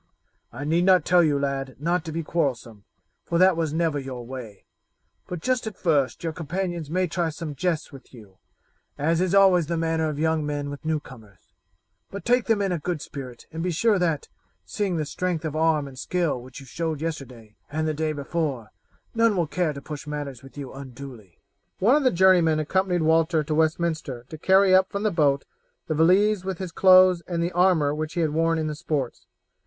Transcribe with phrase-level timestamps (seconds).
[0.51, 2.85] I need not tell you, lad, not to be quarrelsome,
[3.23, 4.65] for that was never your way;
[5.27, 8.39] but just at first your companions may try some jests with you,
[8.97, 11.53] as is always the manner of young men with newcomers,
[12.09, 14.27] but take them in a good spirit and be sure that,
[14.65, 18.71] seeing the strength of arm and skill which you showed yesterday and the day before,
[19.13, 21.37] none will care to push matters with you unduly."
[21.77, 25.45] One of the journeymen accompanied Walter to Westminster to carry up from the boat
[25.85, 29.27] the valise with his clothes and the armour which he had worn in the sports.